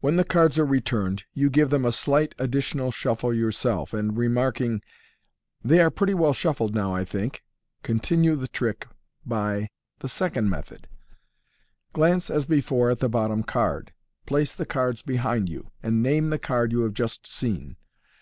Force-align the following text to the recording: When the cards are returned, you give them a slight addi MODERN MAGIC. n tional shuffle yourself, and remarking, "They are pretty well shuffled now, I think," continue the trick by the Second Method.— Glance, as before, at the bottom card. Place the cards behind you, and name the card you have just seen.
When 0.00 0.16
the 0.16 0.24
cards 0.24 0.58
are 0.58 0.64
returned, 0.64 1.24
you 1.34 1.50
give 1.50 1.68
them 1.68 1.84
a 1.84 1.92
slight 1.92 2.30
addi 2.38 2.38
MODERN 2.44 2.54
MAGIC. 2.60 2.74
n 2.74 2.78
tional 2.80 2.94
shuffle 2.94 3.34
yourself, 3.34 3.92
and 3.92 4.16
remarking, 4.16 4.80
"They 5.62 5.80
are 5.80 5.90
pretty 5.90 6.14
well 6.14 6.32
shuffled 6.32 6.74
now, 6.74 6.94
I 6.94 7.04
think," 7.04 7.44
continue 7.82 8.36
the 8.36 8.48
trick 8.48 8.86
by 9.26 9.68
the 9.98 10.08
Second 10.08 10.48
Method.— 10.48 10.88
Glance, 11.92 12.30
as 12.30 12.46
before, 12.46 12.88
at 12.88 13.00
the 13.00 13.10
bottom 13.10 13.42
card. 13.42 13.92
Place 14.24 14.54
the 14.54 14.64
cards 14.64 15.02
behind 15.02 15.50
you, 15.50 15.72
and 15.82 16.02
name 16.02 16.30
the 16.30 16.38
card 16.38 16.72
you 16.72 16.80
have 16.80 16.94
just 16.94 17.26
seen. 17.26 17.76